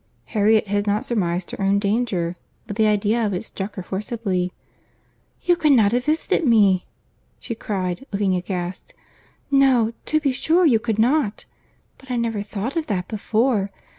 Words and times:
Harriet 0.33 0.67
had 0.67 0.87
not 0.87 1.05
surmised 1.05 1.51
her 1.51 1.61
own 1.61 1.77
danger, 1.77 2.35
but 2.65 2.75
the 2.75 2.87
idea 2.87 3.23
of 3.23 3.35
it 3.35 3.43
struck 3.43 3.75
her 3.75 3.83
forcibly. 3.83 4.51
"You 5.43 5.55
could 5.55 5.73
not 5.73 5.91
have 5.91 6.05
visited 6.05 6.43
me!" 6.43 6.87
she 7.39 7.53
cried, 7.53 8.07
looking 8.11 8.33
aghast. 8.35 8.95
"No, 9.51 9.93
to 10.07 10.19
be 10.19 10.31
sure 10.31 10.65
you 10.65 10.79
could 10.79 10.97
not; 10.97 11.45
but 11.99 12.09
I 12.09 12.15
never 12.15 12.41
thought 12.41 12.75
of 12.75 12.87
that 12.87 13.07
before. 13.07 13.69